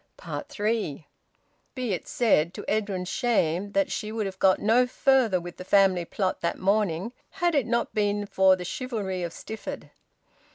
THREE. 0.47 1.05
Be 1.75 1.93
it 1.93 2.07
said 2.07 2.55
to 2.55 2.65
Edwin's 2.67 3.07
shame 3.07 3.73
that 3.73 3.91
she 3.91 4.11
would 4.11 4.25
have 4.25 4.39
got 4.39 4.57
no 4.59 4.87
further 4.87 5.39
with 5.39 5.57
the 5.57 5.63
family 5.63 6.05
plot 6.05 6.41
that 6.41 6.57
morning, 6.57 7.13
had 7.37 7.53
it 7.53 7.67
not 7.67 7.93
been 7.93 8.25
for 8.25 8.55
the 8.55 8.65
chivalry 8.65 9.21
of 9.21 9.31
Stifford. 9.31 9.91